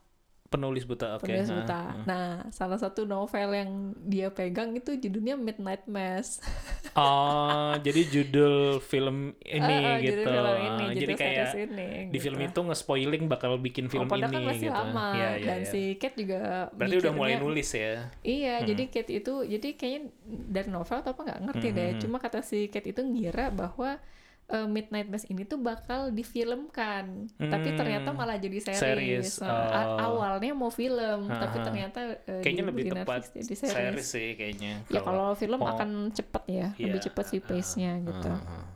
[0.46, 1.24] Penulis buta, oke.
[1.24, 1.74] penulis ah, buta.
[1.76, 1.92] ah.
[2.04, 6.38] Nah salah satu novel yang dia pegang itu judulnya Midnight Mass.
[6.96, 10.16] Oh, jadi judul film ini Ah, ah, gitu.
[10.16, 11.88] Judul film ini, judul jadi kayak ini.
[12.08, 12.48] di film gitu.
[12.48, 14.72] itu nge-spoiling bakal bikin film oh, ini kan masih gitu.
[14.72, 15.68] lama Iya, iya, dan iya.
[15.68, 17.92] si Kate juga Berarti udah mulai mikirnya- nulis ya.
[18.22, 20.00] Iya, jadi Kate itu jadi kayaknya
[20.48, 21.90] dari novel atau apa nggak ngerti deh.
[21.90, 22.00] Hmm.
[22.00, 24.00] Cuma kata si Kate itu ngira bahwa
[24.48, 27.76] eh, Midnight Mass ini tuh bakal difilmkan, tapi Hmm.
[27.76, 28.78] ternyata malah jadi series.
[28.78, 29.50] Series, Nah,
[29.92, 29.98] oh.
[30.14, 31.64] awalnya mau film, tapi Ah, ah.
[31.64, 33.74] ternyata eh, Kayaknya di- lebih di tepat Netflix jadi series.
[33.74, 34.06] series.
[34.06, 34.72] sih kayaknya.
[34.86, 38.28] Ya kalau film mau- akan cepet ya, Iya, lebih cepet sih pace-nya gitu.
[38.28, 38.66] Ah, ah.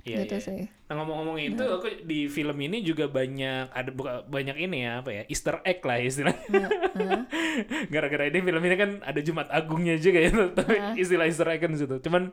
[0.00, 0.40] Iya, gitu iya.
[0.42, 0.60] sih.
[0.82, 5.12] Nah ngomong-ngomong itu, aku di film ini juga banyak ada buka- banyak ini ya apa
[5.12, 6.66] ya Easter egg lah istilahnya.
[6.96, 7.20] Heeh.
[7.92, 10.96] Gara-gara ini film ini kan ada Jumat Agungnya juga ya, tapi Ah.
[10.96, 12.00] istilah Easter egg kan situ.
[12.00, 12.32] Cuman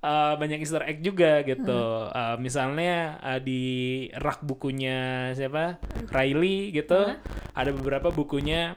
[0.00, 1.80] uh, banyak Easter egg juga gitu.
[2.08, 3.62] Uh, misalnya uh, di
[4.10, 5.78] rak bukunya siapa
[6.10, 7.20] Riley gitu, Ah.
[7.54, 8.74] ada beberapa bukunya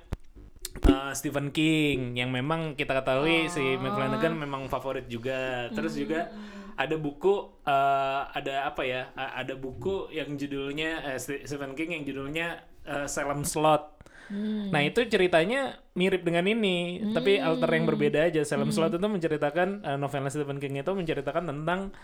[0.85, 3.81] uh, Stephen King yang memang kita ketahui si Oh.
[3.81, 5.71] Mike Flanagan memang favorit juga.
[5.73, 6.77] Terus juga Hmm.
[6.77, 7.33] ada buku
[7.65, 9.09] uh, ada apa ya?
[9.17, 12.47] Uh, ada buku yang judulnya Ste- Stephen King yang judulnya
[12.85, 13.96] uh, Salem Slot.
[14.27, 14.67] Hmm.
[14.69, 18.43] Nah itu ceritanya mirip dengan ini, tapi alter yang berbeda aja.
[18.43, 18.49] Hmm.
[18.49, 21.95] Salem Slot itu menceritakan uh, novelnya Stephen King itu menceritakan tentang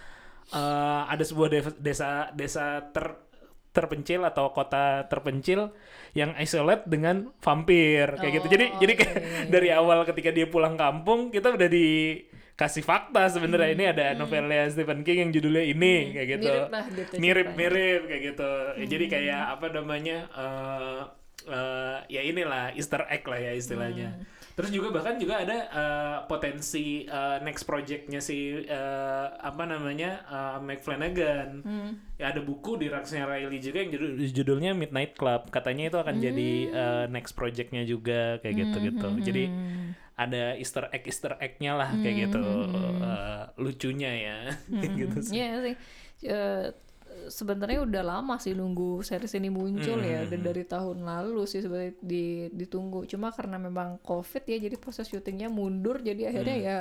[0.51, 3.19] uh, ada sebuah de- desa desa ter
[3.73, 5.73] terpencil atau kota terpencil
[6.13, 8.47] yang isolate dengan vampir kayak gitu.
[8.53, 9.15] Jadi Oh, jadi kayak
[9.49, 15.01] dari awal ketika dia pulang kampung kita udah dikasih fakta sebenarnya ini ada novelnya Stephen
[15.01, 16.53] King yang judulnya ini kayak gitu.
[16.53, 16.53] Hmm.
[16.53, 17.57] Mirip lah gitu Mirip ceritanya.
[17.57, 18.51] mirip kayak gitu.
[18.53, 18.85] Hmm.
[18.85, 21.01] Jadi kayak apa namanya eh
[21.45, 24.09] eh, ya inilah Easter egg lah ya istilahnya.
[24.15, 24.25] Hmm.
[24.53, 30.57] Terus juga bahkan juga ada eh, potensi eh, next projectnya si eh, apa namanya eh,
[30.61, 31.49] Mike Flanagan.
[31.65, 31.91] Hmm.
[32.21, 35.49] Ya ada buku di raksnya Riley juga yang judul, judulnya Midnight Club.
[35.49, 39.07] Katanya itu akan jadi eh, next projectnya juga kayak gitu gitu.
[39.25, 39.97] Jadi Hmm.
[40.13, 42.41] ada Easter egg Easter egg-nya lah kayak gitu
[43.01, 44.37] Eh, lucunya ya
[44.69, 45.33] kayak gitu sih.
[45.41, 45.75] Iya sih.
[46.23, 46.65] Eh,
[47.27, 50.29] sebenarnya udah lama sih nunggu series ini muncul ya Hmm.
[50.29, 55.05] dan dari tahun lalu sih sebenarnya di, ditunggu cuma karena memang covid ya jadi proses
[55.05, 56.65] syutingnya mundur jadi akhirnya Hmm.
[56.65, 56.77] ya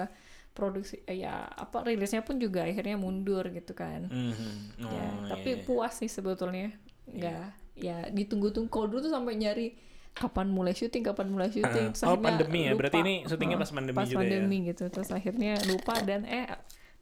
[0.51, 4.81] produksi eh, ya apa rilisnya pun juga akhirnya mundur gitu kan Mhm.
[4.81, 5.63] Oh, ya iya, tapi iya.
[5.63, 9.67] puas sih sebetulnya nggak ya ditunggu-tunggu kalau dulu tuh sampai nyari
[10.13, 11.91] kapan mulai syuting kapan mulai syuting Ah.
[11.91, 12.73] Terus Oh, akhirnya pandemi ya?
[12.75, 13.07] Berarti lupa.
[13.07, 14.21] ini syutingnya Ah, pas pandemi pas juga ya?
[14.21, 16.47] pandemi gitu terus akhirnya lupa dan eh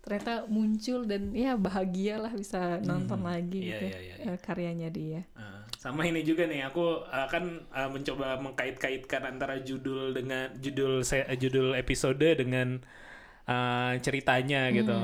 [0.01, 4.89] ternyata muncul dan ya bahagia lah bisa nonton lagi Iya, gitu iya, iya, eh, karyanya
[4.89, 5.21] dia.
[5.37, 11.05] Uh, sama ini juga nih aku uh, kan uh, mencoba mengkait-kaitkan antara judul dengan judul
[11.05, 12.81] se- uh, judul episode dengan
[13.45, 14.97] uh, ceritanya gitu.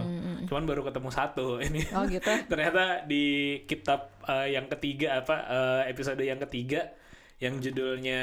[0.49, 1.85] Cuman baru ketemu satu ini.
[1.93, 2.29] Oh gitu.
[2.53, 6.93] Ternyata di kitab uh, yang ketiga apa uh, episode yang ketiga
[7.37, 8.21] yang judulnya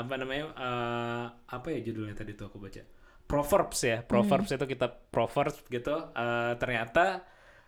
[0.00, 2.80] apa namanya uh, apa ya judulnya tadi tuh aku baca
[3.26, 3.98] Proverbs ya.
[4.06, 6.10] Proverbs itu kitab Proverbs gitu.
[6.14, 7.26] Uh, ternyata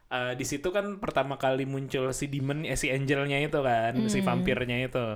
[0.08, 4.22] uh, di situ kan pertama kali muncul si demon eh, si angelnya itu kan si
[4.22, 5.06] vampirnya itu.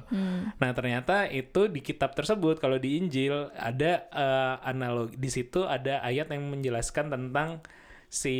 [0.58, 6.02] Nah ternyata itu di kitab tersebut kalau di Injil ada uh, analogi di situ ada
[6.02, 7.62] ayat yang menjelaskan tentang
[8.12, 8.34] si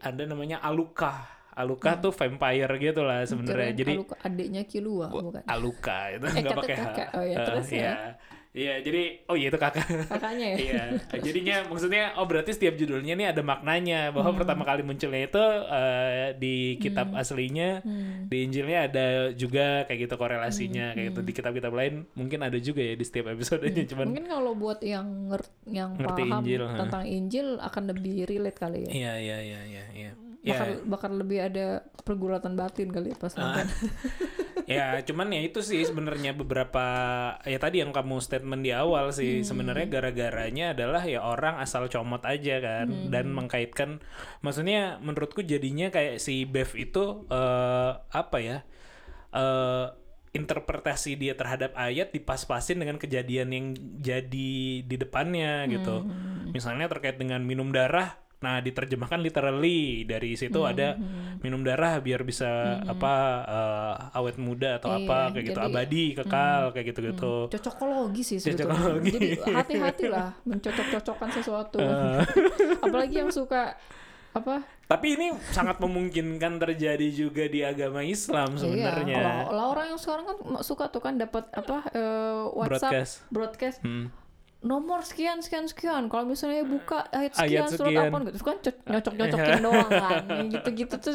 [0.00, 1.36] ada namanya Aluka.
[1.58, 3.74] Aluka tuh vampire gitu lah sebenarnya.
[3.74, 5.42] Jadi Aluka adiknya Kilua bukan?
[5.42, 6.86] Aluka itu Eh, nggak kata pakai H.
[7.18, 7.78] Oh, ya, Eh, terus ya?
[7.82, 7.94] Iya.
[8.58, 9.86] Iya, jadi oh iya itu kakak.
[10.08, 10.56] Kakaknya ya.
[10.58, 10.82] Iya,
[11.16, 14.38] jadinya maksudnya oh berarti setiap judulnya nih ada maknanya bahwa Hmm.
[14.38, 18.26] pertama kali munculnya itu eh, di kitab aslinya, Hmm.
[18.26, 22.80] di Injilnya ada juga kayak gitu korelasinya kayak gitu di kitab-kitab lain mungkin ada juga
[22.80, 27.04] ya di setiap episodenya cuman Mungkin kalau buat yang nger- yang Ngerti paham Injil, tentang
[27.04, 28.90] Injil akan lebih relate kali ya.
[28.90, 30.12] iya iya iya iya iya.
[30.38, 31.66] Ya, Bakal, bakal lebih ada
[32.00, 33.42] pergulatan batin kali ya pas Ah.
[33.58, 33.66] nonton.
[34.68, 36.84] ya cuman ya itu sih sebenarnya beberapa
[37.48, 42.20] ya tadi yang kamu statement di awal sih sebenarnya gara-garanya adalah ya orang asal comot
[42.28, 44.04] aja kan dan mengkaitkan
[44.44, 48.58] maksudnya menurutku jadinya kayak si Bev itu eh apa ya
[49.32, 49.88] eh
[50.28, 53.66] interpretasi dia terhadap ayat dipas-pasin dengan kejadian yang
[53.98, 56.04] jadi di depannya gitu.
[56.52, 60.94] Misalnya terkait dengan minum darah Nah, diterjemahkan literally dari situ ada
[61.38, 62.46] minum darah biar bisa
[62.80, 67.34] apa eh, awet muda atau apa Iya, kayak gitu jadi- abadi kekal kayak gitu-gitu.
[67.50, 68.78] Cocokologi sih sebetulnya.
[68.78, 69.10] Cocokologi.
[69.10, 71.78] Jadi hati-hatilah mencocok-cocokkan sesuatu.
[71.78, 72.22] Eh.
[72.84, 73.74] Apalagi yang suka
[74.30, 74.62] apa?
[74.86, 79.18] Tapi ini sangat memungkinkan terjadi juga di agama Islam sebenarnya.
[79.18, 83.14] Iya, kalau- orang yang sekarang kan suka tuh kan dapat apa eh, WhatsApp Broadcast.
[83.28, 84.14] broadcast Hmm.
[84.58, 88.10] Nomor sekian sekian sekian kalau misalnya buka ayat Ayat sekian surat sekian.
[88.10, 91.14] apa gitu kan co- nyocok nyocokin doang kan Yang gitu-gitu tuh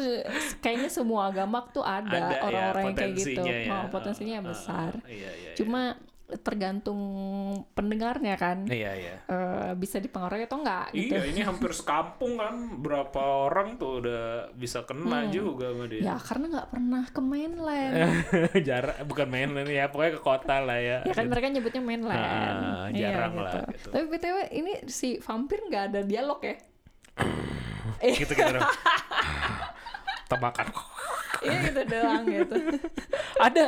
[0.60, 3.68] kayaknya semua agama tuh ada, Ada ya, orang-orang yang kayak gitu ya.
[3.68, 5.52] oh, potensinya Ah, besar ah, iya, iya, iya.
[6.34, 7.00] Tergantung
[7.70, 9.16] pendengarnya kan Iya, iya.
[9.24, 14.24] Eh, bisa dipengaruhi atau enggak gitu Iya, ini hampir sekampung kan berapa orang tuh udah
[14.52, 16.00] bisa kena juga sama dia.
[16.02, 17.92] ya karena nggak pernah ke mainland
[18.68, 20.98] Jarak bukan mainland ya, pokoknya ke kota lah ya.
[21.02, 23.88] ya kan mereka nyebutnya mainland Ah, Iya, jarang lah gitu.
[23.90, 26.56] tapi btw ini si vampir nggak ada dialog ya
[28.16, 28.64] gitu gitu dong.
[30.24, 30.66] Temakan.
[31.42, 32.56] iya gitu doang gitu
[33.36, 33.66] Ada.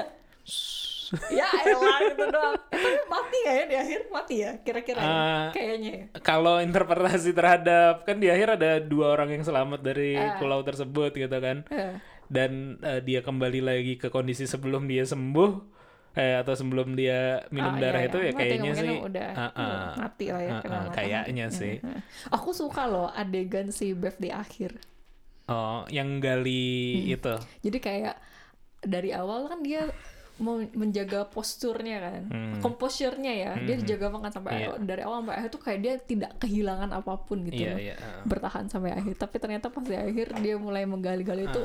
[1.30, 5.08] Ya elah gitu doang Eh, mati gak ya di akhir mati ya kira-kira ya?
[5.08, 10.14] Ah, kayaknya ya Kalau interpretasi terhadap kan di akhir ada dua orang yang selamat dari
[10.14, 10.36] Ah.
[10.36, 11.64] pulau tersebut gitu kan.
[11.68, 15.50] Eh, Dan eh, dia kembali lagi ke kondisi sebelum dia sembuh
[16.12, 18.26] eh, atau sebelum dia minum ah, darah iya, itu iya.
[18.26, 19.52] ya kayaknya sih udah ah, ah.
[19.52, 20.96] udah mati lah ya ah, matahari.
[20.96, 21.74] kayaknya sih.
[21.78, 24.74] Eh, aku suka loh adegan si Bev di akhir
[25.46, 26.66] Oh, yang gali
[26.98, 27.14] Hmm.
[27.14, 27.34] itu.
[27.62, 28.16] jadi kayak
[28.82, 29.86] dari awal kan dia
[30.38, 32.60] menjaga posturnya kan Hmm.
[32.60, 34.76] komposurnya ya dia dijaga banget sampai Iya.
[34.78, 37.94] dari awal sampai akhir tuh kayak dia tidak kehilangan apa pun gitu Iya, loh iya.
[37.96, 38.20] ah.
[38.22, 41.62] bertahan sampai akhir tapi ternyata pas di akhir dia mulai menggali-gali itu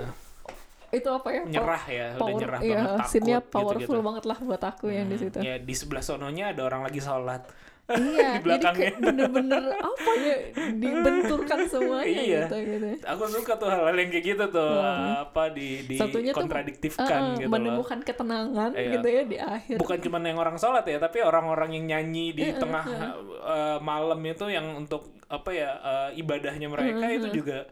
[0.92, 3.56] itu apa ya Nyerah ya, udah power, nyerah banget, takut scene-nya gitu-gitu.
[3.56, 7.00] powerful banget lah buat aku yang di situ Ya di sebelah sononya ada orang lagi
[7.00, 7.48] sholat.
[7.94, 8.92] Iya di belakangnya.
[8.98, 10.36] bener-bener apa ya
[10.76, 12.42] dibenturkan semuanya Iya.
[12.46, 14.74] gitu gitu Aku suka tuh hal-hal yang kayak gitu tuh
[15.22, 17.54] apa di di satunya tuh kontradiktifkan uh-uh, gitu loh.
[17.54, 18.92] menemukan ketenangan Iya.
[18.94, 22.46] gitu ya di akhir Bukan cuma yang orang sholat ya, tapi orang-orang yang nyanyi di
[22.54, 22.86] tengah
[23.42, 27.64] uh, malam itu yang untuk apa ya uh, ibadahnya mereka itu juga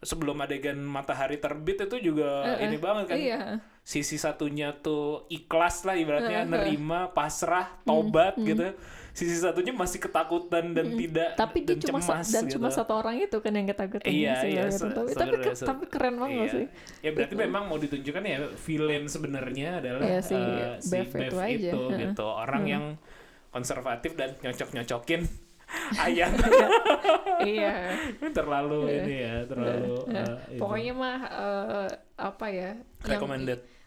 [0.00, 3.16] sebelum adegan matahari terbit itu juga ini banget kan.
[3.16, 3.40] iya
[3.80, 8.72] Sisi satunya tuh ikhlas lah ibaratnya nerima, pasrah, tobat gitu.
[9.14, 12.52] Sisi satunya masih ketakutan dan tidak tapi dia dan cuma sa- cemas dan gitu.
[12.52, 14.74] cuma satu orang itu kan yang ketakutan Iya, sih, iya, gitu.
[14.76, 16.50] se- tapi tapi, se- tapi keren banget Iya.
[16.50, 16.64] sih
[17.00, 21.22] Ya berarti memang mau ditunjukkan ya villain sebenarnya adalah Iya, si eh, si Bev Bev
[21.24, 21.54] itu aja.
[21.70, 21.98] itu Heeh.
[22.04, 22.26] gitu.
[22.26, 22.84] Orang yang
[23.48, 25.22] konservatif dan nyocok-nyocokin
[26.02, 26.34] ayat
[27.40, 27.94] iya
[28.28, 30.60] terlalu ini ya, terlalu Nah, eh, itu.
[30.60, 32.70] pokoknya mah eh, apa ya
[33.04, 33.22] yang-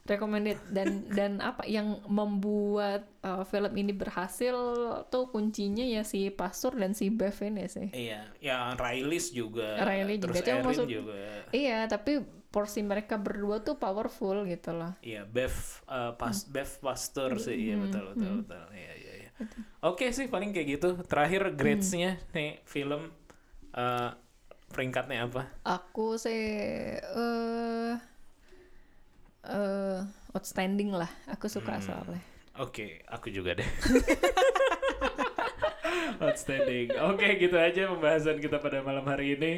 [0.10, 0.58] recommended.
[0.68, 4.56] dan dan apa yang membuat uh, film ini berhasil
[5.06, 9.78] tuh kuncinya ya si pastor dan si Bev ini sih Iya, ya Railis juga.
[9.80, 10.26] Riley juga.
[10.34, 11.20] terus Erin maksud- juga.
[11.50, 15.54] iya tapi porsi mereka berdua tuh powerful gitu loh Iya, Bev
[15.86, 16.50] eh, pas Hmm.
[16.50, 18.64] Bev Pastor sih, iya betul betul betul.
[18.72, 19.30] Iya iya iya.
[19.82, 20.90] Oke sih paling kayak gitu.
[21.04, 22.34] Terakhir grades-nya Hmm.
[22.34, 23.12] nih film
[23.74, 24.12] eh
[24.68, 25.44] peringkatnya apa?
[25.62, 26.40] Aku sih
[26.98, 27.94] eh
[29.48, 30.00] eh
[30.36, 31.10] outstanding lah.
[31.32, 32.22] Aku suka soalnya.
[32.58, 33.70] Oke, aku juga deh.
[36.18, 36.90] Outstanding.
[37.14, 39.54] Oke, gitu aja pembahasan kita pada malam hari ini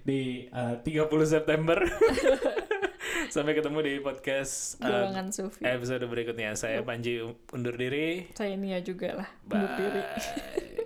[0.00, 1.76] di uh, 30 September.
[3.34, 5.60] Sampai ketemu di podcast uh, Golongan Sufi.
[5.60, 6.56] episode berikutnya.
[6.56, 7.20] Saya Panji
[7.52, 8.32] undur diri.
[8.32, 9.28] Saya Nia juga lah.
[9.44, 10.00] Undur diri.
[10.00, 10.72] Bye.